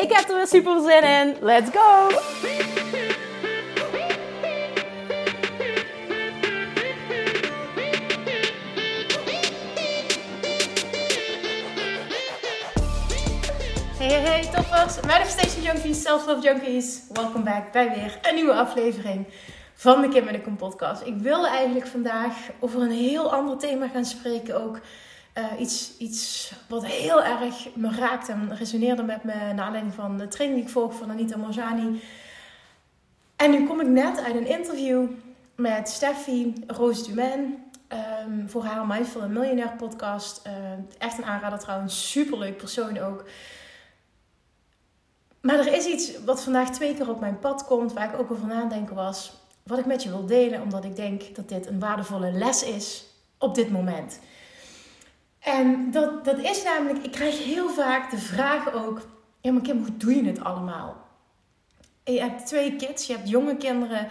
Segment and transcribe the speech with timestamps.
[0.00, 1.36] Ik heb er weer super zin in.
[1.40, 2.08] Let's go!
[13.98, 17.00] Hey, hey, hey, toppers, Manifestation Junkies, Self-Love Junkies.
[17.12, 19.26] Welkom back bij weer een nieuwe aflevering
[19.74, 21.02] van de Kim en de Kom podcast.
[21.06, 24.80] Ik wilde eigenlijk vandaag over een heel ander thema gaan spreken ook.
[25.38, 30.18] Uh, iets, iets wat heel erg me raakte en resoneerde met me naar aanleiding van
[30.18, 32.02] de training die ik volg van Anita Morjani.
[33.36, 35.06] En nu kom ik net uit een interview
[35.54, 37.70] met Steffi Roos Dumain
[38.26, 40.42] um, voor haar Mindful and Millionaire podcast.
[40.46, 40.52] Uh,
[40.98, 43.24] echt een aanrader trouwens, superleuk persoon ook.
[45.40, 48.30] Maar er is iets wat vandaag twee keer op mijn pad komt, waar ik ook
[48.30, 49.32] over nadenken was.
[49.62, 53.04] Wat ik met je wil delen, omdat ik denk dat dit een waardevolle les is
[53.38, 54.20] op dit moment.
[55.40, 59.00] En dat, dat is namelijk, ik krijg heel vaak de vraag ook:
[59.40, 61.08] ja, maar Kim, hoe doe je het allemaal?
[62.04, 64.08] Je hebt twee kids, je hebt jonge kinderen,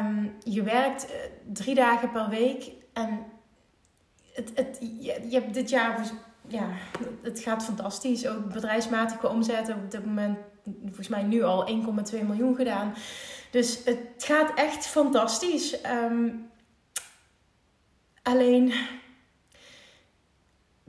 [0.00, 1.16] um, je werkt uh,
[1.52, 3.24] drie dagen per week en
[4.32, 6.10] het, het, je, hebt dit jaar,
[6.48, 6.68] ja,
[7.22, 8.26] het gaat fantastisch.
[8.26, 10.38] Ook bedrijfsmatige omzetten op dit moment,
[10.84, 11.68] volgens mij nu al
[12.12, 12.94] 1,2 miljoen gedaan.
[13.50, 15.76] Dus het gaat echt fantastisch.
[15.86, 16.50] Um,
[18.22, 18.72] alleen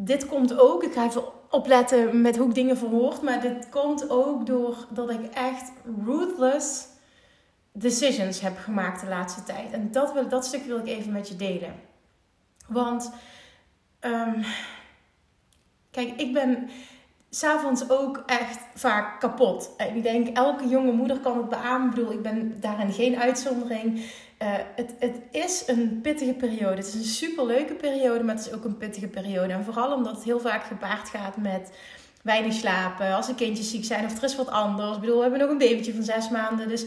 [0.06, 4.10] dit komt ook, ik ga even opletten met hoe ik dingen verwoord, maar dit komt
[4.10, 5.72] ook doordat ik echt
[6.06, 6.88] ruthless
[7.72, 9.72] decisions heb gemaakt de laatste tijd.
[9.72, 11.76] En dat, wil, dat stuk wil ik even met je delen.
[12.68, 13.12] Want,
[14.02, 14.44] um,
[15.92, 16.70] kijk, ik ben
[17.36, 19.70] s'avonds ook echt vaak kapot.
[19.78, 21.90] En ik denk, elke jonge moeder kan het beamen.
[21.90, 23.96] Ik bedoel, ik ben daarin geen uitzondering.
[23.96, 26.76] Uh, het, het is een pittige periode.
[26.76, 29.54] Het is een superleuke periode, maar het is ook een pittige periode.
[29.54, 31.72] En vooral omdat het heel vaak gepaard gaat met
[32.22, 33.16] weinig slapen.
[33.16, 34.96] Als de kindjes ziek zijn of er is wat anders.
[34.96, 36.68] Ik bedoel, we hebben nog een babytje van zes maanden.
[36.68, 36.86] Dus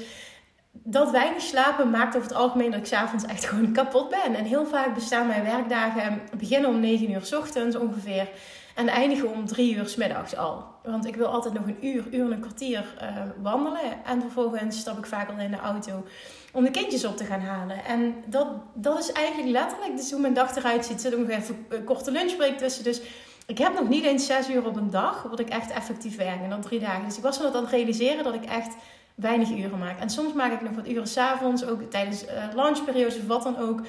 [0.72, 4.34] dat weinig slapen maakt over het algemeen dat ik s'avonds echt gewoon kapot ben.
[4.34, 8.28] En heel vaak bestaan mijn werkdagen beginnen om 9 uur s ochtends ongeveer.
[8.76, 10.64] En eindigen om drie uur s middags al.
[10.82, 13.08] Want ik wil altijd nog een uur, uur en een kwartier uh,
[13.42, 14.04] wandelen.
[14.04, 16.04] En vervolgens stap ik vaak al in de auto
[16.52, 17.84] om de kindjes op te gaan halen.
[17.84, 21.00] En dat, dat is eigenlijk letterlijk dus hoe mijn dag eruit ziet.
[21.00, 22.84] Zit nog even een korte lunchbreak tussen.
[22.84, 23.00] Dus
[23.46, 26.42] ik heb nog niet eens zes uur op een dag wat ik echt effectief werk.
[26.42, 27.04] En dan drie dagen.
[27.04, 28.74] Dus ik was dat aan het realiseren dat ik echt
[29.14, 30.00] weinig uren maak.
[30.00, 33.58] En soms maak ik nog wat uren s'avonds, ook tijdens uh, lunchperiodes of wat dan
[33.58, 33.80] ook.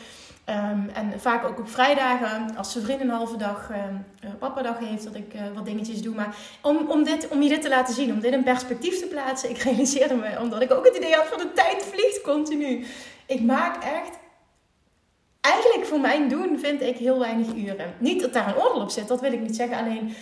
[0.49, 4.79] Um, en vaak ook op vrijdagen, als zijn vriend een halve dag uh, papa dag
[4.79, 6.15] heeft, dat ik uh, wat dingetjes doe.
[6.15, 9.05] Maar om, om, dit, om je dit te laten zien, om dit in perspectief te
[9.05, 12.85] plaatsen, ik realiseerde me, omdat ik ook het idee had van de tijd vliegt continu.
[13.25, 14.19] Ik maak echt,
[15.41, 17.93] eigenlijk voor mijn doen, vind ik heel weinig uren.
[17.97, 19.77] Niet dat daar een oordeel op zit, dat wil ik niet zeggen.
[19.77, 20.15] Alleen,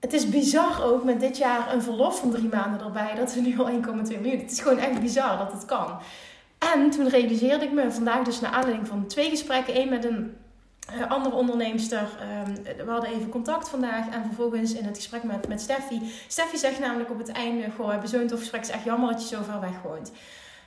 [0.00, 3.40] het is bizar ook met dit jaar een verlof van drie maanden erbij, dat we
[3.40, 3.72] nu al 1,2
[4.20, 4.38] miljoen.
[4.38, 5.98] Het is gewoon echt bizar dat het kan.
[6.72, 9.74] En toen realiseerde ik me vandaag dus naar aanleiding van twee gesprekken.
[9.74, 10.36] één met een
[10.94, 12.08] uh, andere onderneemster.
[12.46, 14.08] Um, we hadden even contact vandaag.
[14.08, 16.00] En vervolgens in het gesprek met, met Steffi.
[16.28, 18.60] Steffi zegt namelijk op het einde: Goh, we hebben zo'n tof gesprek.
[18.60, 20.12] Het is echt jammer dat je zo ver weg woont.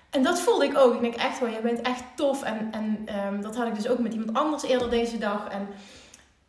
[0.10, 0.94] En dat voelde ik ook.
[0.94, 2.44] Ik denk echt wel, jij bent echt tof.
[2.44, 5.48] En, en um, dat had ik dus ook met iemand anders eerder deze dag.
[5.48, 5.68] En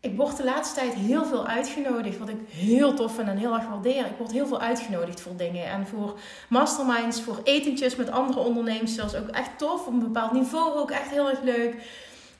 [0.01, 3.55] ik word de laatste tijd heel veel uitgenodigd, wat ik heel tof vind en heel
[3.55, 4.07] erg waardeer.
[4.07, 8.97] Ik word heel veel uitgenodigd voor dingen en voor masterminds, voor etentjes met andere ondernemers.
[8.97, 11.75] Is ook echt tof, op een bepaald niveau ook echt heel erg leuk.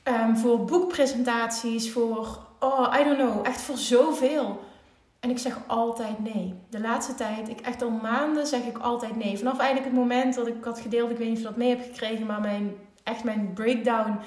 [0.03, 4.67] Um, voor boekpresentaties, voor, oh, I don't know, echt voor zoveel.
[5.19, 6.53] En ik zeg altijd nee.
[6.69, 9.37] De laatste tijd, ik echt al maanden zeg ik altijd nee.
[9.37, 11.69] Vanaf eigenlijk het moment dat ik had gedeeld, ik weet niet of je dat mee
[11.69, 14.19] hebt gekregen, maar mijn, echt mijn breakdown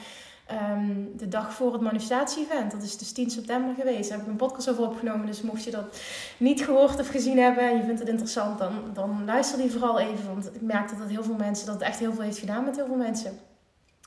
[0.51, 2.71] Um, de dag voor het manifestatie-event.
[2.71, 4.09] Dat is dus 10 september geweest.
[4.09, 5.27] Daar heb ik een podcast over opgenomen.
[5.27, 6.01] Dus mocht je dat
[6.37, 9.99] niet gehoord of gezien hebben en je vindt het interessant, dan, dan luister die vooral
[9.99, 10.27] even.
[10.27, 12.87] Want ik merkte dat heel veel mensen, dat echt heel veel heeft gedaan met heel
[12.87, 13.39] veel mensen.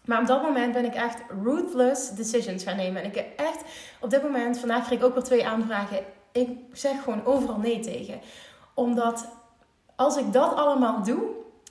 [0.06, 3.02] Maar op dat moment ben ik echt ruthless decisions gaan nemen.
[3.02, 3.62] En ik heb echt
[4.00, 6.00] op dit moment, vandaag kreeg ik ook weer twee aanvragen.
[6.32, 8.20] Ik zeg gewoon overal nee tegen.
[8.74, 9.28] Omdat
[9.96, 11.24] als ik dat allemaal doe,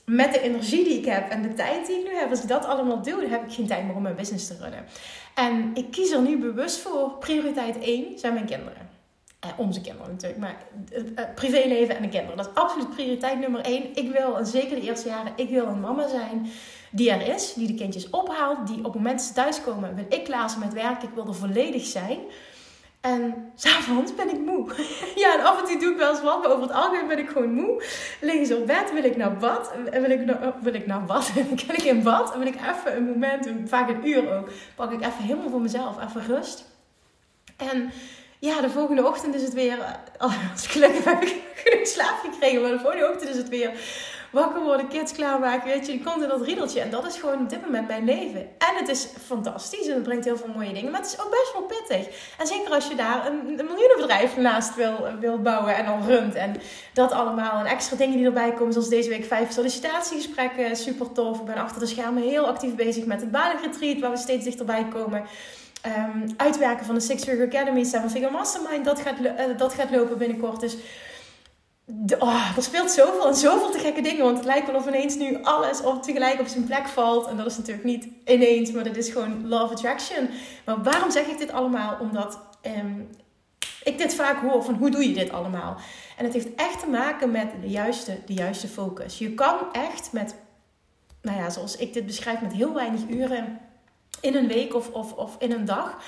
[0.05, 2.49] met de energie die ik heb en de tijd die ik nu heb, als ik
[2.49, 4.85] dat allemaal doe, dan heb ik geen tijd meer om mijn business te runnen.
[5.35, 7.11] En ik kies er nu bewust voor.
[7.19, 8.89] Prioriteit 1 zijn mijn kinderen.
[9.41, 10.57] Eh, onze kinderen natuurlijk, maar
[11.15, 12.37] het privéleven en de kinderen.
[12.37, 13.97] Dat is absoluut prioriteit nummer één.
[13.97, 16.51] Ik wil, en zeker de eerste jaren, ik wil een mama zijn
[16.91, 20.25] die er is, die de kindjes ophaalt, die op het moment ze thuiskomen, wil ik
[20.25, 22.19] klaar zijn met werk, ik wil er volledig zijn.
[23.05, 24.67] En s'avonds ben ik moe.
[25.23, 27.19] ja, en af en toe doe ik wel eens wat, maar over het algemeen ben
[27.19, 27.85] ik gewoon moe.
[28.21, 29.73] Liggen ze op bed, wil ik naar bad.
[29.91, 31.33] En wil ik naar, wil ik naar bad?
[31.67, 32.33] kan ik in bad?
[32.33, 35.61] En wil ik even een moment, vaak een uur ook, pak ik even helemaal voor
[35.61, 36.65] mezelf, even rust.
[37.57, 37.93] En
[38.39, 39.79] ja, de volgende ochtend is het weer,
[40.53, 43.71] als ik gelukkig heb ik genoeg slaap gekregen, maar de volgende ochtend is het weer
[44.35, 46.81] wakker worden, kids klaarmaken, weet je, je komt in dat riedeltje.
[46.81, 48.41] En dat is gewoon op dit moment mijn leven.
[48.41, 51.31] En het is fantastisch en het brengt heel veel mooie dingen, maar het is ook
[51.31, 52.33] best wel pittig.
[52.39, 56.35] En zeker als je daar een, een miljoenenbedrijf naast wil, wil bouwen en al runt.
[56.35, 56.57] En
[56.93, 61.39] dat allemaal en extra dingen die erbij komen, zoals deze week vijf sollicitatiegesprekken, super tof.
[61.39, 64.87] Ik ben achter de schermen heel actief bezig met het banenretreat, waar we steeds dichterbij
[64.93, 65.25] komen.
[65.87, 69.91] Um, uitwerken van de Six Figure Academy, Seven Figure Mastermind, dat gaat, uh, dat gaat
[69.91, 70.61] lopen binnenkort.
[70.61, 70.77] Dus
[72.19, 74.25] oh, er speelt zoveel en zoveel te gekke dingen.
[74.25, 77.27] Want het lijkt wel of ineens nu alles op, tegelijk op zijn plek valt.
[77.27, 80.29] En dat is natuurlijk niet ineens, maar dat is gewoon love attraction.
[80.65, 81.97] Maar waarom zeg ik dit allemaal?
[82.01, 83.09] Omdat um,
[83.85, 85.77] ik dit vaak hoor van hoe doe je dit allemaal?
[86.17, 89.19] En het heeft echt te maken met de juiste, de juiste focus.
[89.19, 90.35] Je kan echt met,
[91.23, 93.61] nou ja, zoals ik dit beschrijf, met heel weinig uren
[94.21, 95.99] in een week of, of, of in een dag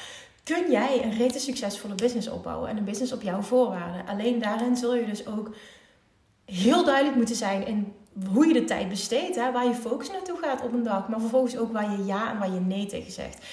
[0.54, 4.06] kun jij een rete succesvolle business opbouwen en een business op jouw voorwaarden.
[4.06, 5.54] Alleen daarin zul je dus ook
[6.44, 7.92] heel duidelijk moeten zijn in
[8.32, 11.20] hoe je de tijd besteedt, hè, waar je focus naartoe gaat op een dag, maar
[11.20, 13.44] vervolgens ook waar je ja en waar je nee tegen zegt.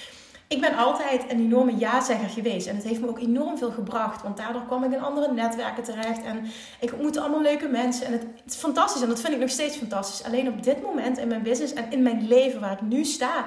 [0.48, 4.22] Ik ben altijd een enorme ja-zegger geweest en het heeft me ook enorm veel gebracht,
[4.22, 6.44] want daardoor kwam ik in andere netwerken terecht en
[6.80, 9.50] ik ontmoette allemaal leuke mensen en het, het is fantastisch en dat vind ik nog
[9.50, 10.26] steeds fantastisch.
[10.26, 13.44] Alleen op dit moment in mijn business en in mijn leven waar ik nu sta,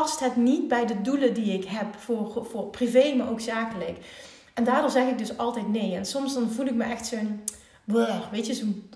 [0.00, 3.98] past het niet bij de doelen die ik heb voor, voor privé, maar ook zakelijk.
[4.54, 5.94] En daardoor zeg ik dus altijd nee.
[5.94, 7.40] En soms dan voel ik me echt zo'n,
[8.30, 8.90] weet je, zo'n,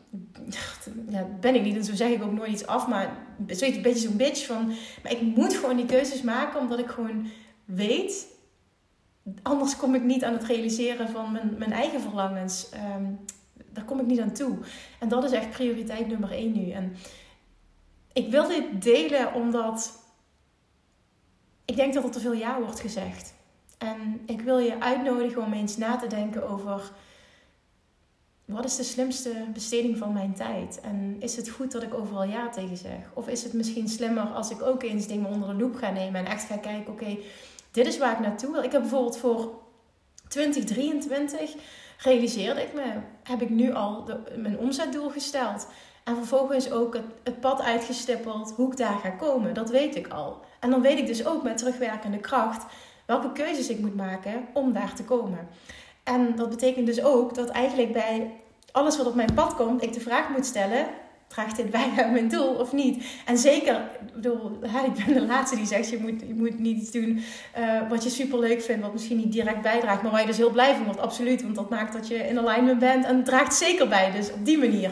[1.10, 3.98] ja, ben ik niet en zo zeg ik ook nooit iets af, maar een beetje
[3.98, 4.66] zo'n bitch van,
[5.02, 7.26] maar ik moet gewoon die keuzes maken omdat ik gewoon
[7.64, 8.26] weet,
[9.42, 12.68] anders kom ik niet aan het realiseren van mijn, mijn eigen verlangens.
[12.96, 13.18] Um,
[13.72, 14.58] daar kom ik niet aan toe.
[14.98, 16.70] En dat is echt prioriteit nummer één nu.
[16.70, 16.96] En
[18.12, 20.06] ik wil dit delen omdat
[21.68, 23.34] ik denk dat er te veel ja wordt gezegd.
[23.78, 26.90] En ik wil je uitnodigen om eens na te denken over
[28.44, 30.80] wat is de slimste besteding van mijn tijd?
[30.80, 32.98] En is het goed dat ik overal ja tegen zeg?
[33.14, 36.20] Of is het misschien slimmer als ik ook eens dingen onder de loep ga nemen
[36.20, 37.18] en echt ga kijken, oké,
[37.70, 38.62] dit is waar ik naartoe wil.
[38.62, 39.62] Ik heb bijvoorbeeld voor
[40.28, 41.54] 2023
[41.98, 42.92] realiseerde ik me,
[43.22, 44.04] heb ik nu al
[44.36, 45.66] mijn omzetdoel gesteld.
[46.08, 49.54] En vervolgens ook het, pad uitgestippeld hoe ik daar ga komen.
[49.54, 50.40] Dat weet ik al.
[50.60, 52.64] En dan weet ik dus ook met terugwerkende kracht
[53.06, 55.48] welke keuzes ik moet maken om daar te komen.
[56.04, 58.30] En dat betekent dus ook dat eigenlijk bij
[58.72, 60.86] alles wat op mijn pad komt, ik de vraag moet stellen:
[61.26, 63.04] draagt dit bij aan mijn doel of niet?
[63.26, 64.52] En zeker, ik bedoel,
[64.94, 67.22] ik ben de laatste die zegt: je moet, je moet niet iets doen
[67.58, 70.36] uh, wat je super leuk vindt, wat misschien niet direct bijdraagt, maar waar je dus
[70.36, 71.00] heel blij van wordt.
[71.00, 74.10] Absoluut, want dat maakt dat je in alignment bent en draagt zeker bij.
[74.10, 74.90] Dus op die manier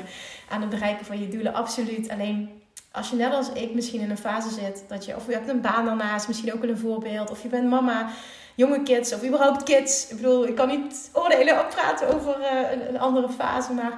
[0.48, 2.10] aan het bereiken van je doelen, absoluut.
[2.10, 2.62] Alleen
[2.92, 5.48] als je net als ik misschien in een fase zit dat je, of je hebt
[5.48, 8.08] een baan daarnaast, misschien ook een voorbeeld, of je bent mama,
[8.54, 10.08] jonge kids, of überhaupt kids.
[10.08, 13.92] Ik bedoel, ik kan niet oordelen of praten over uh, een, een, andere fase, maar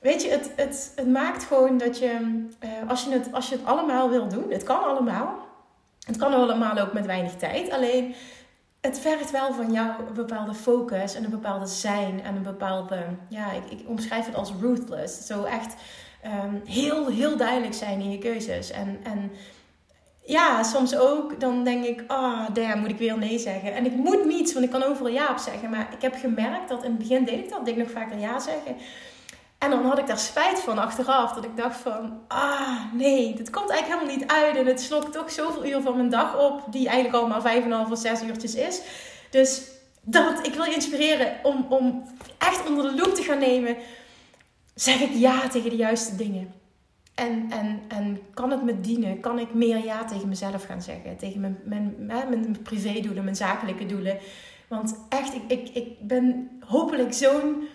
[0.00, 3.54] weet je, het, het, het maakt gewoon dat je, uh, als, je het, als je
[3.54, 5.44] het allemaal wil doen, het kan allemaal.
[6.06, 8.14] Het kan allemaal ook met weinig tijd, alleen
[8.86, 12.98] het vergt wel van jou een bepaalde focus en een bepaalde zijn en een bepaalde,
[13.28, 15.26] ja, ik, ik omschrijf het als ruthless.
[15.26, 15.74] Zo echt
[16.24, 18.70] um, heel, heel duidelijk zijn in je keuzes.
[18.70, 19.30] En, en
[20.24, 23.74] ja, soms ook, dan denk ik, ah, oh, daar moet ik weer nee zeggen.
[23.74, 25.70] En ik moet niets, want ik kan overal ja op zeggen.
[25.70, 28.18] Maar ik heb gemerkt dat in het begin deed ik dat, deed ik nog vaker
[28.18, 28.76] ja zeggen.
[29.58, 31.32] En dan had ik daar spijt van achteraf.
[31.32, 34.56] Dat ik dacht van, ah nee, dit komt eigenlijk helemaal niet uit.
[34.56, 36.62] En het slokt toch zoveel uur van mijn dag op.
[36.70, 38.80] Die eigenlijk al maar vijf en half of zes uurtjes is.
[39.30, 39.62] Dus
[40.02, 42.04] dat, ik wil je inspireren om, om
[42.38, 43.76] echt onder de loep te gaan nemen
[44.76, 46.52] zeg ik ja tegen de juiste dingen?
[47.14, 49.20] En, en, en kan het me dienen?
[49.20, 51.16] Kan ik meer ja tegen mezelf gaan zeggen?
[51.16, 54.18] Tegen mijn, mijn, mijn, mijn privédoelen, mijn zakelijke doelen.
[54.68, 57.68] Want echt, ik, ik, ik ben hopelijk zo'n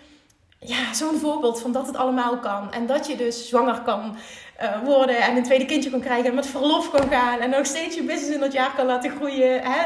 [0.64, 2.72] ja, zo'n voorbeeld van dat het allemaal kan.
[2.72, 4.16] En dat je dus zwanger kan
[4.62, 7.66] uh, worden en een tweede kindje kan krijgen en met verlof kan gaan en nog
[7.66, 9.62] steeds je business in dat jaar kan laten groeien.
[9.62, 9.82] Hè?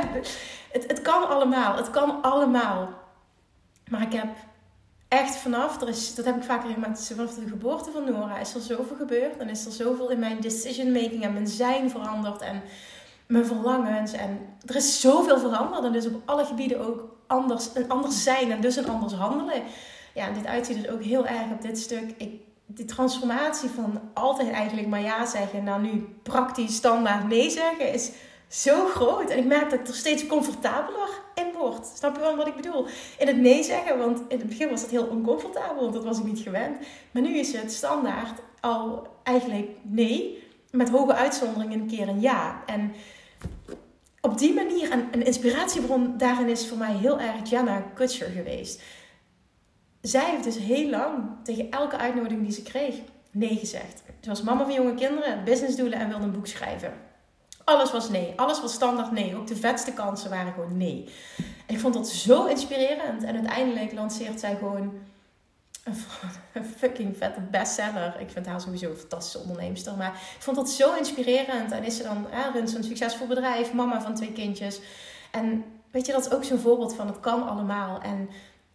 [0.73, 1.76] Het, het kan allemaal.
[1.76, 2.88] Het kan allemaal.
[3.90, 4.28] Maar ik heb
[5.09, 8.54] echt vanaf, er is, dat heb ik vaker gemaakt, vanaf de geboorte van Nora is
[8.54, 9.37] er zoveel gebeurd.
[9.37, 12.40] En is er zoveel in mijn decision making en mijn zijn veranderd.
[12.40, 12.62] En
[13.26, 14.12] mijn verlangens.
[14.12, 15.85] En er is zoveel veranderd.
[15.85, 19.62] En dus op alle gebieden ook anders, een anders zijn en dus een anders handelen.
[20.16, 22.14] Ja, dit uitziet dus ook heel erg op dit stuk.
[22.16, 27.92] Ik, die transformatie van altijd eigenlijk maar ja zeggen naar nu praktisch standaard nee zeggen
[27.92, 28.11] is
[28.49, 29.30] zo groot.
[29.30, 31.87] En ik merk dat ik er steeds comfortabeler in word.
[31.87, 32.87] Snap je wel wat ik bedoel?
[33.18, 36.18] In het nee zeggen, want in het begin was het heel oncomfortabel, want dat was
[36.18, 36.78] ik niet gewend.
[37.11, 42.62] Maar nu is het standaard al eigenlijk nee, met hoge uitzonderingen een keer een ja.
[42.66, 42.92] En
[44.20, 48.82] op die manier, en een inspiratiebron daarin is voor mij heel erg Jenna Kutcher geweest.
[50.06, 52.94] Zij heeft dus heel lang tegen elke uitnodiging die ze kreeg
[53.30, 54.02] nee gezegd.
[54.20, 56.92] Ze was mama van jonge kinderen, businessdoelen en wilde een boek schrijven.
[57.64, 58.32] Alles was nee.
[58.36, 59.36] Alles was standaard nee.
[59.36, 61.08] Ook de vetste kansen waren gewoon nee.
[61.66, 63.25] En ik vond dat zo inspirerend.
[63.25, 64.92] En uiteindelijk lanceert zij gewoon
[66.52, 68.20] een, fucking vette bestseller.
[68.20, 69.96] Ik vind haar sowieso een fantastische onderneemster.
[69.96, 71.72] Maar ik vond dat zo inspirerend.
[71.72, 74.80] En is ze dan, ja, runt een succesvol bedrijf, mama van twee kindjes.
[75.30, 78.00] En weet je, dat is ook zo'n voorbeeld van het kan allemaal.
[78.00, 78.28] En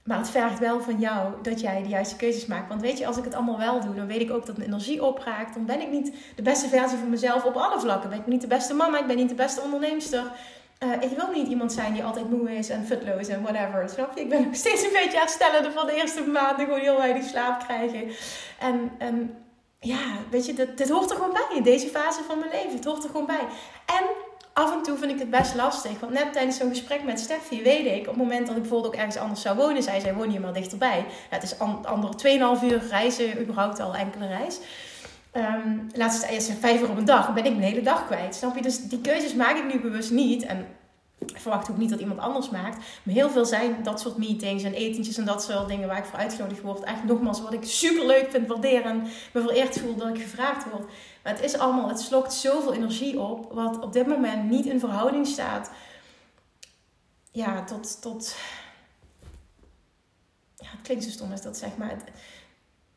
[0.04, 2.70] maar het vergt wel van jou dat jij de juiste keuzes maakt.
[2.70, 4.70] Want weet je, als ik het allemaal wel doe, dan weet ik ook dat mijn
[4.70, 5.54] energie opraakt.
[5.54, 8.10] Dan ben ik niet de beste versie van mezelf op alle vlakken.
[8.10, 10.24] Ben ik niet de beste mama, ik ben niet de beste onderneemster.
[10.84, 13.90] Uh, ik wil niet iemand zijn die altijd moe is en futloos en whatever.
[13.90, 14.22] Snap je?
[14.22, 16.66] Ik ben nog steeds een beetje herstellende van de eerste maanden.
[16.66, 18.12] Gewoon heel weinig slaap krijgen.
[18.60, 19.36] En, en
[19.80, 22.76] ja, weet je, dit, dit hoort er gewoon bij in deze fase van mijn leven.
[22.76, 23.46] Het hoort er gewoon bij.
[23.86, 24.04] En
[24.54, 26.00] af en toe vind ik het best lastig.
[26.00, 28.94] Want net tijdens zo'n gesprek met Steffi weet ik, op het moment dat ik bijvoorbeeld
[28.94, 31.06] ook ergens anders zou wonen, zei zij, woon hier maar dichterbij.
[31.30, 34.60] Het is andere 2,5 uur reizen, überhaupt al enkele reis.
[35.34, 36.26] Um, laatst
[36.60, 38.36] vijf uur op een dag, ben ik mijn hele dag kwijt.
[38.36, 38.62] Snap je?
[38.62, 40.46] Dus die keuzes maak ik nu bewust niet.
[40.46, 40.68] En
[41.26, 42.78] ik verwacht ook niet dat iemand anders maakt.
[43.04, 46.06] Maar heel veel zijn dat soort meetings en etentjes en dat soort dingen waar ik
[46.06, 46.84] voor uitgenodigd word.
[46.84, 49.02] Eigenlijk nogmaals wat ik super leuk vind, waarderen.
[49.34, 50.86] Me vereerd voel dat ik gevraagd word.
[51.24, 53.52] Maar het is allemaal, het slokt zoveel energie op.
[53.54, 55.72] Wat op dit moment niet in verhouding staat.
[57.32, 58.02] Ja, tot.
[58.02, 58.36] tot
[60.56, 61.90] ja, het klinkt zo stom als dat zeg, maar.
[61.90, 62.04] Het,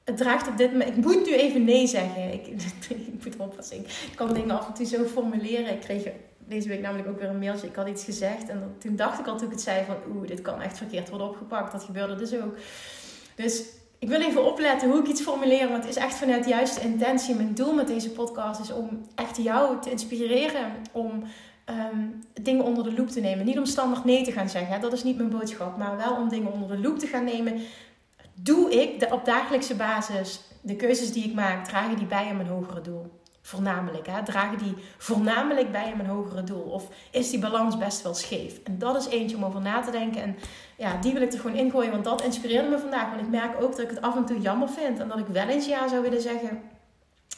[0.05, 0.97] het draagt op dit moment.
[0.97, 2.33] Ik moet nu even nee zeggen.
[2.33, 2.47] Ik,
[2.89, 3.79] ik moet oppassen.
[3.81, 5.73] Ik kan dingen af en toe zo formuleren.
[5.73, 6.05] Ik kreeg
[6.49, 7.67] deze week namelijk ook weer een mailtje.
[7.67, 9.97] Ik had iets gezegd en toen dacht ik al toen ik het zei van...
[10.15, 11.73] Oeh, dit kan echt verkeerd worden opgepakt.
[11.73, 12.57] Dat gebeurde dus ook.
[13.35, 13.65] Dus
[13.99, 15.69] ik wil even opletten hoe ik iets formuleer.
[15.69, 17.35] Want het is echt vanuit de juiste intentie.
[17.35, 20.73] Mijn doel met deze podcast is om echt jou te inspireren.
[20.93, 21.23] Om
[21.65, 22.07] ehm,
[22.43, 23.47] dingen onder de loep te nemen.
[23.47, 24.81] Niet om standaard nee te gaan zeggen.
[24.81, 25.77] Dat is niet mijn boodschap.
[25.77, 27.61] Maar wel om dingen onder de loep te gaan nemen.
[28.35, 32.49] Doe ik op dagelijkse basis de keuzes die ik maak, dragen die bij aan mijn
[32.49, 33.11] hogere doel?
[33.47, 34.23] Voornamelijk, hè?
[34.23, 36.63] dragen die voornamelijk bij aan mijn hogere doel?
[36.63, 38.61] Of is die balans best wel scheef?
[38.63, 40.23] En dat is eentje om over na te denken.
[40.23, 40.37] En
[40.77, 43.09] ja, die wil ik er gewoon ingooien, want dat inspireerde me vandaag.
[43.09, 44.99] Want ik merk ook dat ik het af en toe jammer vind.
[44.99, 46.63] En dat ik wel eens ja zou willen zeggen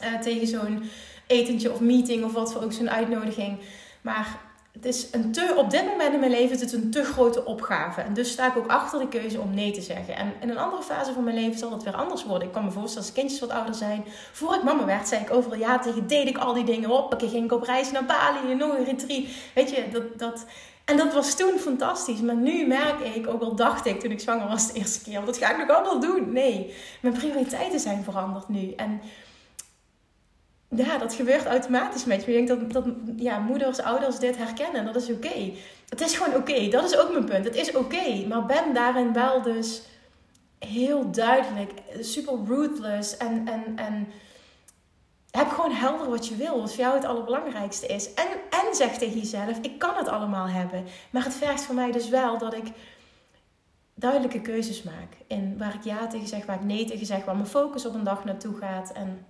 [0.03, 0.89] uh, tegen zo'n
[1.27, 3.59] etentje of meeting of wat voor ook zo'n uitnodiging.
[4.01, 4.39] Maar
[4.77, 7.45] het is een te, op dit moment in mijn leven is het een te grote
[7.45, 8.01] opgave.
[8.01, 10.15] En dus sta ik ook achter de keuze om nee te zeggen.
[10.15, 12.47] En in een andere fase van mijn leven zal dat weer anders worden.
[12.47, 14.03] Ik kan me voorstellen als kindjes wat ouder zijn.
[14.31, 16.07] Voor ik mama werd, zei ik overal ja tegen.
[16.07, 17.21] Deed ik al die dingen op.
[17.21, 19.23] Ik ging op reis naar Bali en nog een retreat.
[19.53, 20.45] Weet je, dat, dat...
[20.85, 22.21] En dat was toen fantastisch.
[22.21, 25.25] Maar nu merk ik, ook al dacht ik toen ik zwanger was de eerste keer.
[25.25, 26.31] Dat ga ik nog allemaal doen.
[26.31, 28.73] Nee, mijn prioriteiten zijn veranderd nu.
[28.75, 29.01] En
[30.69, 32.37] ja, dat gebeurt automatisch met je.
[32.37, 34.85] Ik denk dat, dat ja, moeders, ouders dit herkennen.
[34.85, 35.51] Dat is oké.
[35.89, 36.67] Het is gewoon oké.
[36.67, 37.45] Dat is ook mijn punt.
[37.45, 38.25] Het is oké.
[38.27, 39.81] maar ben daarin wel dus
[40.59, 41.71] heel duidelijk.
[41.99, 43.17] Super ruthless.
[43.17, 44.07] En, en, en
[45.31, 46.59] heb gewoon helder wat je wil.
[46.59, 48.13] Wat voor jou het allerbelangrijkste is.
[48.13, 50.85] En, en zeg tegen jezelf, ik kan het allemaal hebben.
[51.09, 52.65] Maar het vergt voor mij dus wel dat ik
[53.93, 55.17] duidelijke keuzes maak.
[55.27, 57.25] In waar ik ja tegen zeg, waar ik nee tegen zeg.
[57.25, 58.91] Waar mijn focus op een dag naartoe gaat.
[58.91, 59.25] En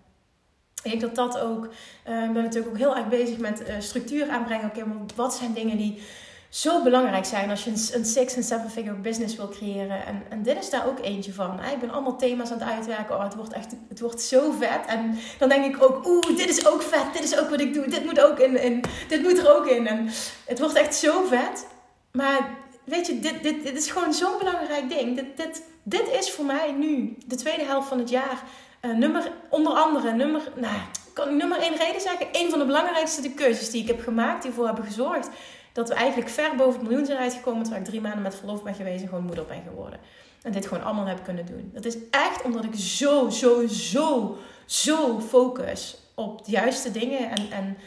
[0.92, 1.66] ik denk dat dat ook,
[2.06, 4.66] ik ben natuurlijk ook heel erg bezig met uh, structuur aanbrengen.
[4.66, 6.02] Oké, wat zijn dingen die
[6.50, 10.06] zo belangrijk zijn als je een, een six- en seven-figure business wil creëren?
[10.06, 11.60] En, en dit is daar ook eentje van.
[11.74, 13.16] Ik ben allemaal thema's aan het uitwerken.
[13.16, 14.86] Oh, het wordt echt, het wordt zo vet.
[14.88, 17.14] En dan denk ik ook, oeh, dit is ook vet.
[17.14, 17.88] Dit is ook wat ik doe.
[17.88, 19.88] Dit moet ook in, in dit moet er ook in.
[19.88, 20.10] En
[20.46, 21.68] het wordt echt zo vet.
[22.12, 22.50] Maar
[22.84, 25.16] weet je, dit, dit, dit is gewoon zo'n belangrijk ding.
[25.16, 28.44] Dit, dit, dit is voor mij nu de tweede helft van het jaar
[28.82, 30.78] uh, nummer, onder andere, nummer, nou,
[31.14, 32.28] kan ik nummer één reden zeggen?
[32.32, 35.30] Een van de belangrijkste de keuzes die ik heb gemaakt, die ervoor hebben gezorgd
[35.78, 37.62] dat we eigenlijk ver boven het miljoen zijn uitgekomen.
[37.62, 40.00] Terwijl ik drie maanden met verlof ben geweest en gewoon moeder ben geworden.
[40.42, 41.72] En dit gewoon allemaal heb kunnen doen.
[41.74, 47.30] Dat is echt omdat ik zo, zo, zo, zo focus op de juiste dingen.
[47.30, 47.78] En, en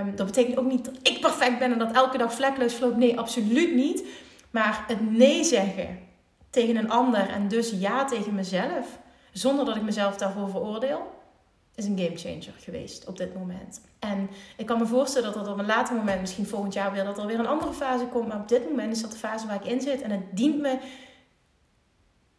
[0.00, 2.96] um, dat betekent ook niet dat ik perfect ben en dat elke dag vlekloos vloot.
[2.96, 4.04] Nee, absoluut niet.
[4.50, 5.98] Maar het nee zeggen
[6.50, 8.98] tegen een ander en dus ja tegen mezelf
[9.32, 11.18] zonder dat ik mezelf daarvoor veroordeel,
[11.74, 13.80] is een gamechanger geweest op dit moment.
[13.98, 17.04] En ik kan me voorstellen dat er op een later moment, misschien volgend jaar weer,
[17.04, 18.28] dat er weer een andere fase komt.
[18.28, 20.02] Maar op dit moment is dat de fase waar ik in zit.
[20.02, 20.78] En het dient me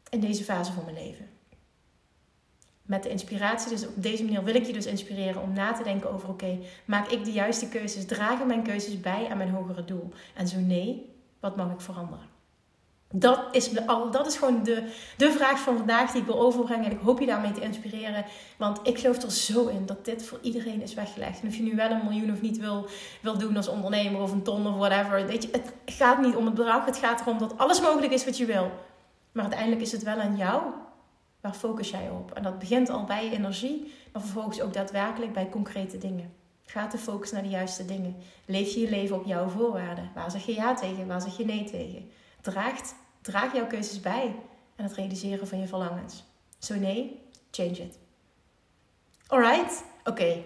[0.09, 1.29] in deze fase van mijn leven.
[2.81, 5.83] Met de inspiratie, dus op deze manier wil ik je dus inspireren om na te
[5.83, 8.05] denken over: oké, maak ik de juiste keuzes?
[8.05, 10.11] Dragen mijn keuzes bij aan mijn hogere doel?
[10.35, 12.30] En zo nee, wat mag ik veranderen?
[13.11, 13.69] Dat is,
[14.11, 14.83] dat is gewoon de,
[15.17, 16.85] de vraag van vandaag die ik wil overbrengen.
[16.85, 18.25] En ik hoop je daarmee te inspireren.
[18.57, 21.41] Want ik geloof er zo in dat dit voor iedereen is weggelegd.
[21.41, 22.85] En of je nu wel een miljoen of niet wil,
[23.21, 25.25] wil doen als ondernemer of een ton of whatever.
[25.25, 26.85] Weet je, het gaat niet om het bedrag.
[26.85, 28.71] Het gaat erom dat alles mogelijk is wat je wil.
[29.31, 30.61] Maar uiteindelijk is het wel aan jou.
[31.41, 32.31] Waar focus jij op?
[32.31, 33.93] En dat begint al bij je energie.
[34.13, 36.33] Maar vervolgens ook daadwerkelijk bij concrete dingen.
[36.65, 38.15] Ga de focus naar de juiste dingen.
[38.45, 40.11] Leef je je leven op jouw voorwaarden.
[40.15, 41.07] Waar zeg je ja tegen?
[41.07, 42.09] Waar zeg je nee tegen?
[42.41, 44.35] Draagt, draag jouw keuzes bij
[44.77, 46.23] aan het realiseren van je verlangens.
[46.59, 47.21] Zo nee,
[47.51, 47.97] change it.
[49.27, 49.83] Alright?
[50.03, 50.43] Oké.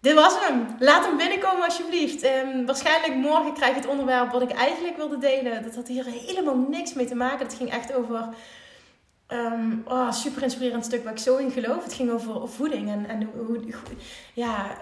[0.00, 0.66] Dit was hem.
[0.78, 2.24] Laat hem binnenkomen alsjeblieft.
[2.24, 5.62] Um, waarschijnlijk morgen krijg je het onderwerp wat ik eigenlijk wilde delen.
[5.62, 7.46] Dat had hier helemaal niks mee te maken.
[7.46, 8.28] Het ging echt over...
[9.32, 11.84] Um, oh, super inspirerend stuk waar ik zo in geloof.
[11.84, 13.60] Het ging over voeding en, en hoe,
[14.34, 14.76] ja,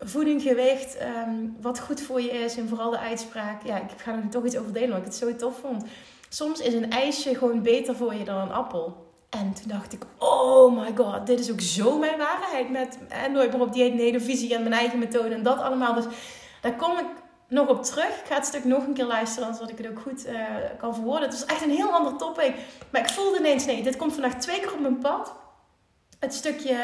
[0.00, 0.96] voeding, gewicht,
[1.26, 3.64] um, wat goed voor je is en vooral de uitspraak.
[3.64, 5.84] Ja, ik ga er toch iets over delen, omdat ik het zo tof vond.
[6.28, 9.12] Soms is een ijsje gewoon beter voor je dan een appel.
[9.30, 12.70] En toen dacht ik, oh my god, dit is ook zo mijn waarheid.
[12.70, 15.94] Met en nooit meer op dieet, nee, visie en mijn eigen methode en dat allemaal.
[15.94, 16.04] Dus
[16.60, 17.06] daar kom ik
[17.54, 18.08] nog op terug.
[18.08, 20.40] Ik ga het stuk nog een keer luisteren, zodat ik het ook goed uh,
[20.78, 21.28] kan verwoorden.
[21.28, 22.54] Het is echt een heel ander topic.
[22.90, 25.32] Maar ik voelde ineens, nee, dit komt vandaag twee keer op mijn pad.
[26.18, 26.76] Het stukje...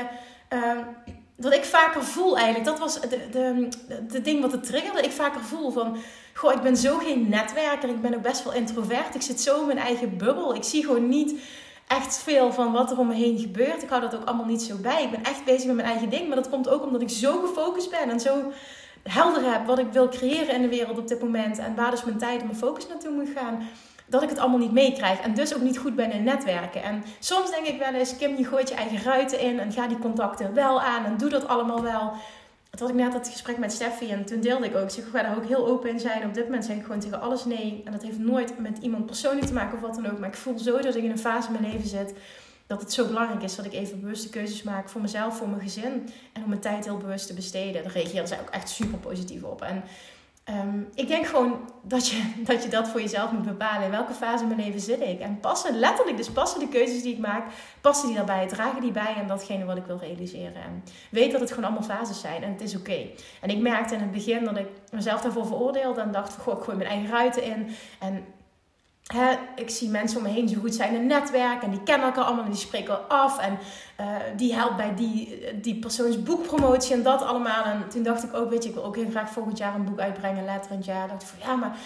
[1.36, 2.64] Dat ik vaker voel eigenlijk.
[2.64, 3.68] Dat was de, de,
[4.08, 5.02] de ding wat het triggerde.
[5.02, 5.96] Ik vaker voel van...
[6.34, 7.88] Goh, ik ben zo geen netwerker.
[7.88, 9.14] Ik ben ook best wel introvert.
[9.14, 10.54] Ik zit zo in mijn eigen bubbel.
[10.54, 11.34] Ik zie gewoon niet
[11.86, 13.82] echt veel van wat er om me heen gebeurt.
[13.82, 15.02] Ik hou dat ook allemaal niet zo bij.
[15.02, 16.26] Ik ben echt bezig met mijn eigen ding.
[16.26, 18.10] Maar dat komt ook omdat ik zo gefocust ben.
[18.10, 18.52] En zo
[19.02, 21.58] helder heb wat ik wil creëren in de wereld op dit moment.
[21.58, 23.58] En waar dus mijn tijd en mijn focus naartoe moet gaan
[24.10, 25.20] dat ik het allemaal niet meekrijg.
[25.20, 26.82] En dus ook niet goed ben in netwerken.
[26.82, 29.60] En soms denk ik wel eens, Kim, je gooit je eigen ruiten in.
[29.60, 31.04] En ga die contacten wel aan.
[31.04, 32.12] En doe dat allemaal wel.
[32.70, 34.10] Het had ik net het gesprek met Steffi.
[34.10, 34.82] En toen deelde ik ook.
[34.82, 36.24] Ik zeg, ga daar ook heel open in zijn.
[36.24, 37.82] Op dit moment zeg ik gewoon tegen alles nee.
[37.84, 40.18] En dat heeft nooit met iemand persoonlijk te maken of wat dan ook.
[40.18, 42.14] Maar ik voel zo dat ik in een fase in mijn leven zit.
[42.70, 45.62] Dat het zo belangrijk is dat ik even bewuste keuzes maak voor mezelf, voor mijn
[45.62, 46.08] gezin.
[46.32, 47.82] En om mijn tijd heel bewust te besteden.
[47.82, 49.62] Daar reageerden zij ook echt super positief op.
[49.62, 49.82] En
[50.48, 53.84] Um, ik denk gewoon dat je, dat je dat voor jezelf moet bepalen.
[53.84, 55.20] In welke fase in mijn leven zit ik?
[55.20, 58.92] En passen, letterlijk, dus passen de keuzes die ik maak, passen die daarbij, dragen die
[58.92, 60.54] bij aan datgene wat ik wil realiseren.
[60.54, 63.06] En weet dat het gewoon allemaal fases zijn en het is oké.
[63.40, 66.64] En ik merkte in het begin dat ik mezelf daarvoor veroordeelde en dacht: goh, ik
[66.64, 67.68] gooi mijn eigen ruiten in.
[67.98, 68.24] En
[69.54, 72.24] ik zie mensen om me heen zo goed zijn in netwerk en die kennen elkaar
[72.24, 73.58] allemaal en die spreken af en
[74.00, 75.78] uh, die helpt bij die, die
[76.24, 77.64] boekpromotie en dat allemaal.
[77.64, 79.84] En toen dacht ik ook, weet je, ik wil ook heel graag volgend jaar een
[79.84, 81.08] boek uitbrengen, later in het jaar.
[81.08, 81.76] dacht ik van ja, maar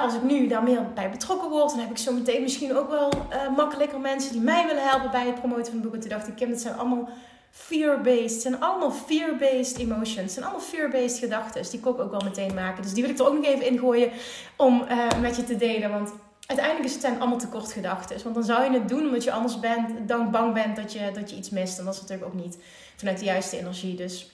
[0.00, 2.90] als ik nu daar meer bij betrokken word, dan heb ik zo meteen misschien ook
[2.90, 5.94] wel uh, makkelijker mensen die mij willen helpen bij het promoten van het boek.
[5.94, 7.08] En toen dacht ik, Kim, dat zijn allemaal
[7.50, 8.32] fear-based.
[8.32, 10.16] Het zijn allemaal fear-based emotions.
[10.16, 11.70] Het zijn allemaal fear-based gedachten.
[11.70, 12.82] Die kon ik ook wel meteen maken.
[12.82, 14.10] Dus die wil ik er ook nog even ingooien
[14.56, 15.90] om uh, met je te delen.
[15.90, 16.12] Want
[16.46, 18.22] uiteindelijk is het zijn allemaal tekort gedachten.
[18.22, 21.10] Want dan zou je het doen omdat je anders bent, dan bang bent dat je,
[21.14, 21.78] dat je iets mist.
[21.78, 22.58] En dat is natuurlijk ook niet
[22.96, 23.94] vanuit de juiste energie.
[23.96, 24.30] Dus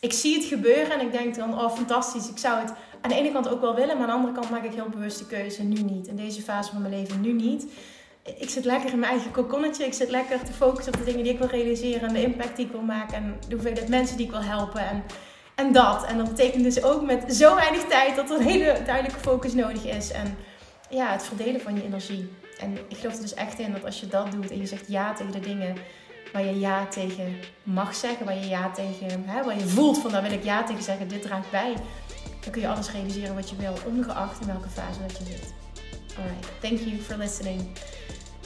[0.00, 3.16] ik zie het gebeuren en ik denk dan, oh fantastisch, ik zou het aan de
[3.16, 3.98] ene kant ook wel willen.
[3.98, 6.06] Maar aan de andere kant maak ik heel bewust de keuze, nu niet.
[6.06, 7.66] In deze fase van mijn leven, nu niet.
[8.38, 9.84] Ik zit lekker in mijn eigen kokonnetje.
[9.84, 12.08] Ik zit lekker te focussen op de dingen die ik wil realiseren.
[12.08, 13.14] En de impact die ik wil maken.
[13.14, 14.88] En de hoeveelheid mensen die ik wil helpen.
[14.88, 15.04] En,
[15.54, 16.04] en dat.
[16.04, 19.54] En dat betekent dus ook met zo weinig tijd dat er een hele duidelijke focus
[19.54, 20.12] nodig is.
[20.12, 20.36] En
[20.94, 22.32] ja, het verdelen van je energie.
[22.58, 24.88] En ik geloof er dus echt in dat als je dat doet en je zegt
[24.88, 25.76] ja tegen de dingen
[26.32, 30.10] waar je ja tegen mag zeggen, waar je ja tegen, hè, waar je voelt van
[30.10, 31.74] daar wil ik ja tegen zeggen, dit draagt bij,
[32.40, 35.52] dan kun je alles realiseren wat je wil, ongeacht in welke fase dat je zit.
[36.18, 37.78] Alright, thank you for listening.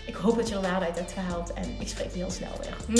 [0.06, 2.52] Ik hoop dat je er waarde uit hebt gehaald en ik spreek je heel snel
[2.60, 2.98] weer.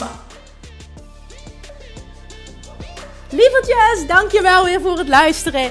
[3.30, 5.70] Lievertjes, dankjewel weer voor het luisteren.